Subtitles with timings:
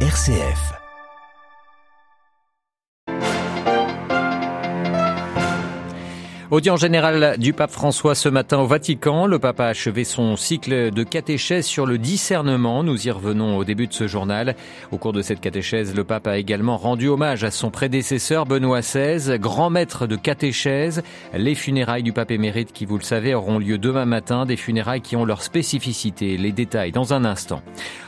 [0.00, 0.85] RCF.
[6.56, 9.26] Audience générale du pape François ce matin au Vatican.
[9.26, 12.82] Le pape a achevé son cycle de catéchèse sur le discernement.
[12.82, 14.56] Nous y revenons au début de ce journal.
[14.90, 18.80] Au cours de cette catéchèse, le pape a également rendu hommage à son prédécesseur Benoît
[18.80, 21.02] XVI, grand maître de catéchèse.
[21.34, 24.46] Les funérailles du pape émérite qui, vous le savez, auront lieu demain matin.
[24.46, 26.38] Des funérailles qui ont leur spécificité.
[26.38, 27.60] Les détails dans un instant.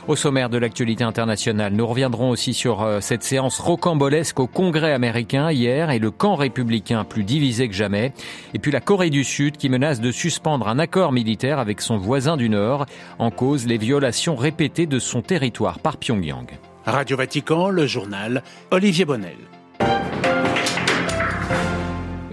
[0.07, 4.91] Au sommaire de l'actualité internationale, nous reviendrons aussi sur euh, cette séance rocambolesque au Congrès
[4.91, 8.11] américain hier et le camp républicain plus divisé que jamais.
[8.53, 11.97] Et puis la Corée du Sud qui menace de suspendre un accord militaire avec son
[11.97, 12.85] voisin du Nord
[13.17, 16.47] en cause les violations répétées de son territoire par Pyongyang.
[16.85, 19.37] Radio Vatican, le journal Olivier Bonnel.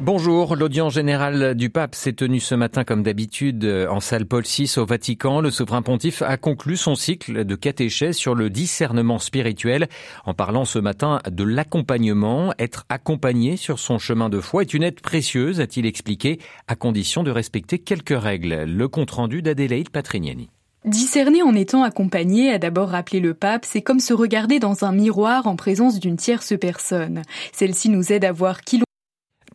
[0.06, 4.72] Bonjour, l'audience générale du pape s'est tenue ce matin comme d'habitude en salle Paul VI
[4.76, 5.40] au Vatican.
[5.40, 9.88] Le souverain pontife a conclu son cycle de catéchèse sur le discernement spirituel
[10.24, 12.54] en parlant ce matin de l'accompagnement.
[12.60, 17.24] Être accompagné sur son chemin de foi est une aide précieuse, a-t-il expliqué, à condition
[17.24, 18.62] de respecter quelques règles.
[18.62, 20.50] Le compte-rendu d'Adélaïde Patrignani.
[20.84, 24.92] Discerner en étant accompagné, a d'abord rappelé le pape, c'est comme se regarder dans un
[24.92, 27.22] miroir en présence d'une tierce personne.
[27.50, 28.85] Celle-ci nous aide à voir qui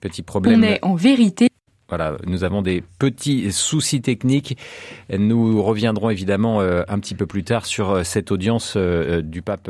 [0.01, 0.59] Petit problème.
[0.59, 1.47] On est en vérité
[1.91, 4.57] voilà, nous avons des petits soucis techniques.
[5.11, 9.41] Nous reviendrons évidemment euh, un petit peu plus tard sur euh, cette audience euh, du
[9.41, 9.69] pape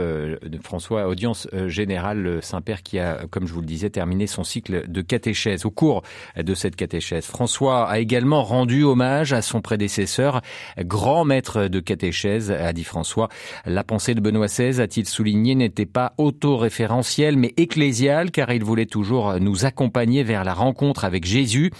[0.62, 5.02] François, audience générale Saint-Père qui a, comme je vous le disais, terminé son cycle de
[5.02, 5.66] catéchèse.
[5.66, 6.04] Au cours
[6.38, 10.42] de cette catéchèse, François a également rendu hommage à son prédécesseur,
[10.78, 13.30] grand maître de catéchèse, a dit François.
[13.66, 18.86] La pensée de Benoît XVI, a-t-il souligné, n'était pas autoréférentielle mais ecclésiale car il voulait
[18.86, 21.72] toujours nous accompagner vers la rencontre avec Jésus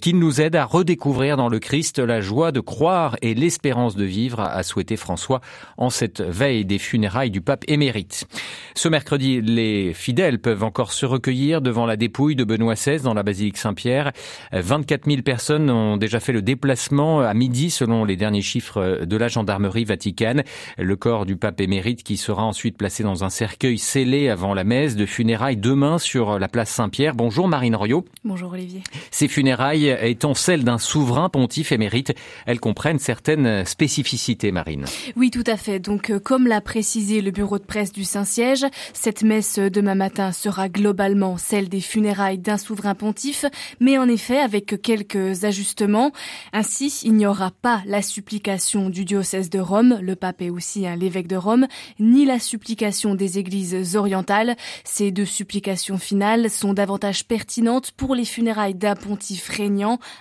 [0.00, 4.04] qu'il nous aide à redécouvrir dans le Christ la joie de croire et l'espérance de
[4.04, 5.40] vivre, a souhaité François
[5.76, 8.26] en cette veille des funérailles du pape émérite.
[8.74, 13.14] Ce mercredi, les fidèles peuvent encore se recueillir devant la dépouille de Benoît XVI dans
[13.14, 14.12] la basilique Saint-Pierre.
[14.52, 19.16] 24 000 personnes ont déjà fait le déplacement à midi selon les derniers chiffres de
[19.16, 20.42] la gendarmerie vaticane.
[20.78, 24.64] Le corps du pape émérite qui sera ensuite placé dans un cercueil scellé avant la
[24.64, 27.14] messe de funérailles demain sur la place Saint-Pierre.
[27.14, 28.04] Bonjour Marine Oriot.
[28.24, 28.82] Bonjour Olivier.
[29.10, 32.14] Ces funérailles étant celle d'un souverain pontife émérite,
[32.46, 34.84] elles comprennent certaines spécificités, Marine.
[35.16, 35.78] Oui, tout à fait.
[35.78, 40.32] Donc, euh, comme l'a précisé le bureau de presse du Saint-Siège, cette messe demain matin
[40.32, 43.44] sera globalement celle des funérailles d'un souverain pontife,
[43.80, 46.12] mais en effet avec quelques ajustements.
[46.52, 50.86] Ainsi, il n'y aura pas la supplication du diocèse de Rome, le pape est aussi
[50.98, 51.66] l'évêque de Rome,
[52.00, 54.56] ni la supplication des églises orientales.
[54.84, 59.48] Ces deux supplications finales sont davantage pertinentes pour les funérailles d'un pontife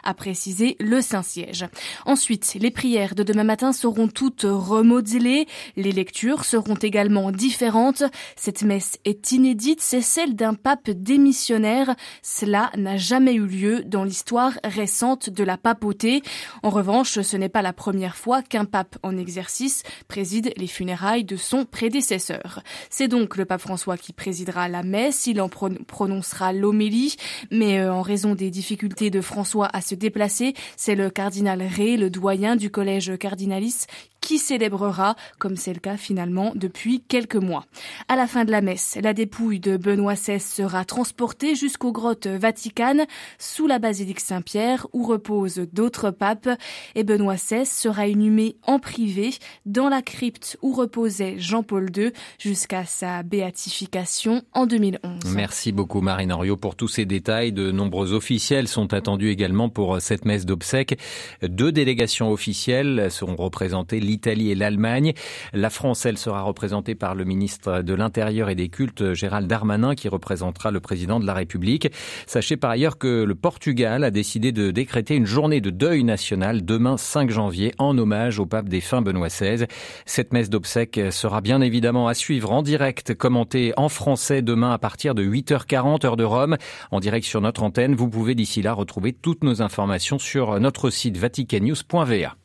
[0.04, 1.66] a précisé le Saint-Siège.
[2.06, 5.48] Ensuite, les prières de demain matin seront toutes remodelées.
[5.76, 8.04] Les lectures seront également différentes.
[8.36, 11.96] Cette messe est inédite, c'est celle d'un pape démissionnaire.
[12.22, 16.22] Cela n'a jamais eu lieu dans l'histoire récente de la papauté.
[16.64, 21.24] En revanche, ce n'est pas la première fois qu'un pape en exercice préside les funérailles
[21.24, 22.62] de son prédécesseur.
[22.90, 27.16] C'est donc le pape François qui présidera la messe, il en prononcera l'homélie,
[27.52, 31.98] mais euh, en raison des difficultés de François à se déplacer, c'est le cardinal Ré,
[31.98, 33.88] le doyen du collège cardinalis,
[34.26, 37.64] qui célébrera, comme c'est le cas finalement depuis quelques mois.
[38.08, 42.26] À la fin de la messe, la dépouille de Benoît XVI sera transportée jusqu'aux grottes
[42.26, 43.06] vaticanes
[43.38, 46.50] sous la basilique Saint-Pierre où reposent d'autres papes
[46.96, 49.30] et Benoît XVI sera inhumé en privé
[49.68, 55.36] dans la crypte où reposait Jean-Paul II jusqu'à sa béatification en 2011.
[55.36, 57.52] Merci beaucoup Marine Henriot pour tous ces détails.
[57.52, 60.98] De nombreux officiels sont attendus également pour cette messe d'obsèques.
[61.44, 65.12] Deux délégations officielles seront représentées l'Italie et l'Allemagne.
[65.52, 69.94] La France, elle, sera représentée par le ministre de l'Intérieur et des Cultes, Gérald Darmanin,
[69.94, 71.92] qui représentera le président de la République.
[72.28, 76.64] Sachez par ailleurs que le Portugal a décidé de décréter une journée de deuil national
[76.64, 79.66] demain 5 janvier en hommage au pape défunt Benoît XVI.
[80.06, 84.78] Cette messe d'obsèques sera bien évidemment à suivre en direct, commentée en français demain à
[84.78, 86.56] partir de 8h40 heure de Rome,
[86.92, 87.96] en direct sur notre antenne.
[87.96, 92.45] Vous pouvez d'ici là retrouver toutes nos informations sur notre site vaticannews.va.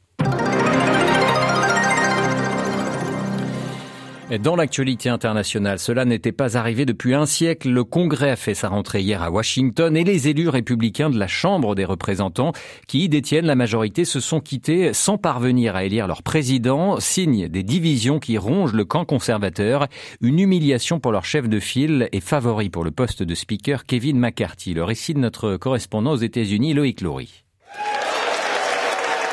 [4.39, 7.69] Dans l'actualité internationale, cela n'était pas arrivé depuis un siècle.
[7.69, 11.27] Le Congrès a fait sa rentrée hier à Washington et les élus républicains de la
[11.27, 12.53] Chambre des représentants
[12.87, 17.49] qui y détiennent la majorité se sont quittés sans parvenir à élire leur président, signe
[17.49, 19.89] des divisions qui rongent le camp conservateur,
[20.21, 24.17] une humiliation pour leur chef de file et favori pour le poste de speaker Kevin
[24.17, 24.75] McCarthy.
[24.75, 27.43] Le récit de notre correspondant aux États-Unis, Loïc Laurie.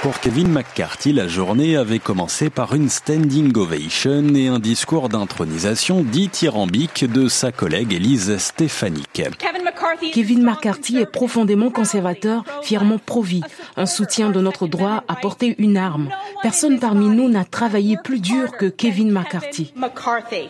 [0.03, 6.03] Pour Kevin McCarthy, la journée avait commencé par une standing ovation et un discours d'intronisation
[6.03, 9.23] dithyrambique de sa collègue Elise Stefanik.
[10.39, 13.41] McCarthy est profondément conservateur, fièrement pro-vie,
[13.75, 16.09] un soutien de notre droit à porter une arme.
[16.41, 19.73] Personne parmi nous n'a travaillé plus dur que Kevin McCarthy.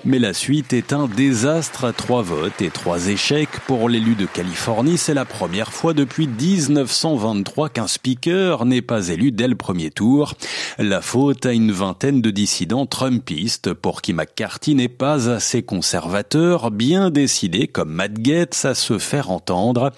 [0.06, 4.26] Mais la suite est un désastre à trois votes et trois échecs pour l'élu de
[4.26, 4.98] Californie.
[4.98, 10.36] C'est la première fois depuis 1923 qu'un speaker n'est pas élu dès le premier tour.
[10.78, 16.72] La faute à une vingtaine de dissidents trumpistes pour qui McCarthy n'est pas assez conservateur,
[16.72, 19.92] bien décidé comme Matt Gaetz à se faire entendre.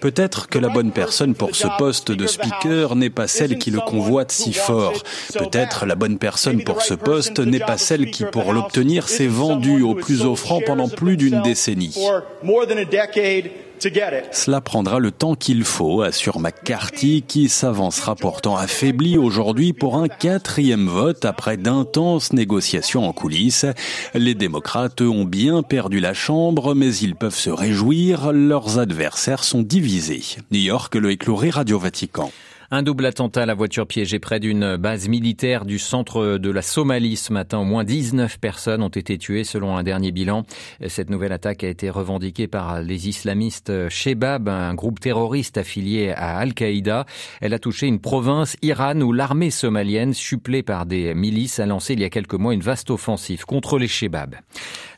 [0.00, 3.80] Peut-être que la bonne personne pour ce poste de speaker n'est pas celle qui le
[3.80, 5.02] convoite si fort.
[5.34, 9.82] Peut-être la bonne personne pour ce poste n'est pas celle qui, pour l'obtenir, s'est vendue
[9.82, 11.96] au plus offrant pendant plus d'une décennie.
[14.30, 20.06] Cela prendra le temps qu'il faut, assure McCarthy, qui s'avancera pourtant affaibli aujourd'hui pour un
[20.06, 23.66] quatrième vote après d'intenses négociations en coulisses.
[24.14, 29.62] Les démocrates ont bien perdu la Chambre, mais ils peuvent se réjouir, leurs adversaires sont
[29.62, 30.22] divisés.
[30.52, 32.30] New York, le éclairé Radio Vatican.
[32.74, 36.62] Un double attentat à la voiture piégée près d'une base militaire du centre de la
[36.62, 37.58] Somalie ce matin.
[37.58, 40.44] Au moins 19 personnes ont été tuées selon un dernier bilan.
[40.86, 46.38] Cette nouvelle attaque a été revendiquée par les islamistes Shebab, un groupe terroriste affilié à
[46.38, 47.04] Al-Qaïda.
[47.42, 51.92] Elle a touché une province, Iran, où l'armée somalienne, supplée par des milices, a lancé
[51.92, 54.36] il y a quelques mois une vaste offensive contre les Shebab.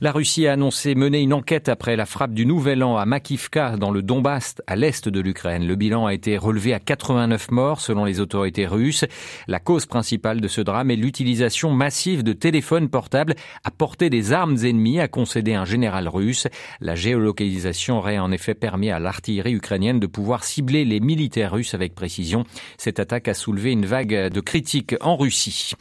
[0.00, 3.76] La Russie a annoncé mener une enquête après la frappe du Nouvel An à Makivka,
[3.79, 5.67] dans le Donbass, à l'est de l'Ukraine.
[5.67, 9.05] Le bilan a été relevé à 89 morts selon les autorités russes.
[9.49, 13.34] La cause principale de ce drame est l'utilisation massive de téléphones portables
[13.64, 16.46] à porter des armes ennemies, a concédé un général russe.
[16.81, 21.75] La géolocalisation aurait en effet permis à l'artillerie ukrainienne de pouvoir cibler les militaires russes
[21.75, 22.44] avec précision.
[22.76, 25.72] Cette attaque a soulevé une vague de critiques en Russie.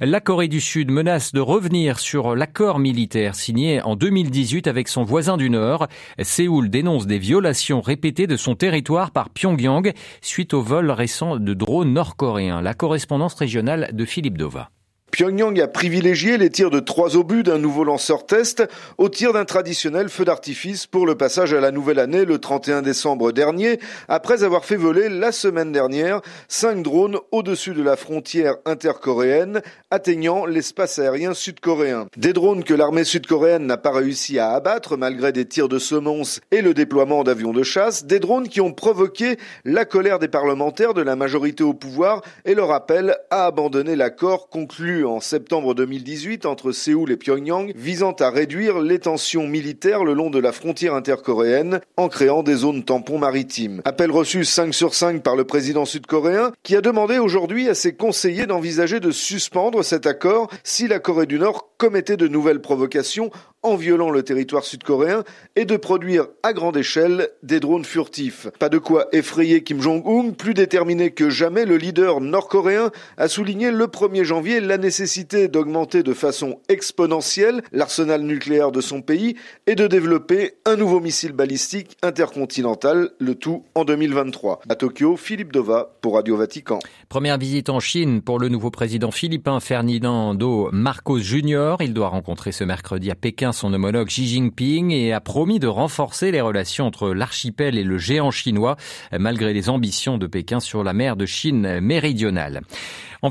[0.00, 5.04] La Corée du Sud menace de revenir sur l'accord militaire signé en 2018 avec son
[5.04, 5.86] voisin du Nord.
[6.20, 11.54] Séoul dénonce des violations répétées de son territoire par Pyongyang suite au vol récent de
[11.54, 12.60] drones nord-coréens.
[12.60, 14.70] La correspondance régionale de Philippe Dova.
[15.14, 18.64] Pyongyang a privilégié les tirs de trois obus d'un nouveau lanceur test
[18.98, 22.82] au tir d'un traditionnel feu d'artifice pour le passage à la nouvelle année le 31
[22.82, 23.78] décembre dernier,
[24.08, 29.62] après avoir fait voler la semaine dernière cinq drones au-dessus de la frontière intercoréenne,
[29.92, 32.08] atteignant l'espace aérien sud-coréen.
[32.16, 36.40] Des drones que l'armée sud-coréenne n'a pas réussi à abattre malgré des tirs de semonce
[36.50, 40.92] et le déploiement d'avions de chasse, des drones qui ont provoqué la colère des parlementaires
[40.92, 46.46] de la majorité au pouvoir et leur appel à abandonner l'accord conclu en septembre 2018
[46.46, 50.94] entre Séoul et Pyongyang visant à réduire les tensions militaires le long de la frontière
[50.94, 53.82] intercoréenne en créant des zones tampons maritimes.
[53.84, 57.94] Appel reçu 5 sur 5 par le président sud-coréen qui a demandé aujourd'hui à ses
[57.94, 63.30] conseillers d'envisager de suspendre cet accord si la Corée du Nord commettait de nouvelles provocations
[63.64, 65.24] en violant le territoire sud-coréen
[65.56, 68.46] et de produire à grande échelle des drones furtifs.
[68.58, 73.70] Pas de quoi effrayer Kim Jong-un, plus déterminé que jamais, le leader nord-coréen a souligné
[73.70, 79.36] le 1er janvier la nécessité d'augmenter de façon exponentielle l'arsenal nucléaire de son pays
[79.66, 84.60] et de développer un nouveau missile balistique intercontinental, le tout en 2023.
[84.68, 86.80] À Tokyo, Philippe Dova pour Radio Vatican.
[87.08, 91.76] Première visite en Chine pour le nouveau président philippin Ferdinando Marcos Jr.
[91.80, 95.66] Il doit rencontrer ce mercredi à Pékin son homologue Xi Jinping et a promis de
[95.66, 98.76] renforcer les relations entre l'archipel et le géant chinois,
[99.18, 102.62] malgré les ambitions de Pékin sur la mer de Chine méridionale.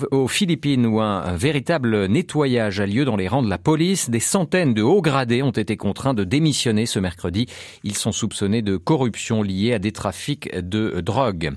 [0.10, 4.20] Aux Philippines, où un véritable nettoyage a lieu dans les rangs de la police, des
[4.20, 7.46] centaines de hauts gradés ont été contraints de démissionner ce mercredi.
[7.84, 11.52] Ils sont soupçonnés de corruption liée à des trafics de drogue.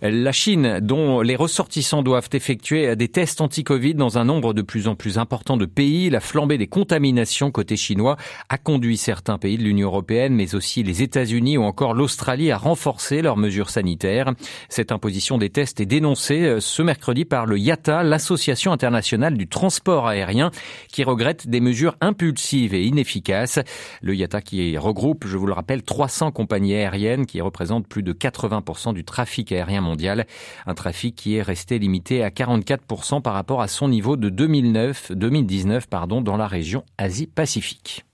[0.00, 4.88] La Chine, dont les ressortissants doivent effectuer des tests anti-Covid dans un nombre de plus
[4.88, 8.16] en plus important de pays, la flambée des contaminations côté chinois
[8.48, 12.56] a conduit certains pays de l'Union européenne, mais aussi les États-Unis ou encore l'Australie à
[12.56, 14.32] renforcer leurs mesures sanitaires.
[14.70, 17.58] Cette imposition des tests est dénoncée ce mercredi par le
[17.88, 20.50] L'Association internationale du transport aérien,
[20.88, 23.58] qui regrette des mesures impulsives et inefficaces.
[24.02, 28.12] Le IATA qui regroupe, je vous le rappelle, 300 compagnies aériennes qui représentent plus de
[28.12, 30.26] 80% du trafic aérien mondial.
[30.66, 35.12] Un trafic qui est resté limité à 44% par rapport à son niveau de 2009,
[35.12, 38.04] 2019 pardon, dans la région Asie-Pacifique.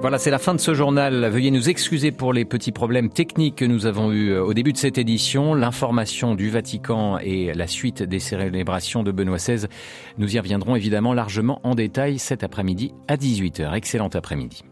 [0.00, 1.26] Voilà, c'est la fin de ce journal.
[1.26, 4.72] Veuillez nous excuser pour les petits problèmes techniques que nous avons eus euh, au début
[4.72, 5.54] de cette édition.
[5.54, 9.66] L'information du Vatican et la suite des célébrations de Benoît XVI,
[10.16, 13.74] nous y reviendrons évidemment largement en détail cet après-midi à 18h.
[13.74, 14.62] Excellent après-midi.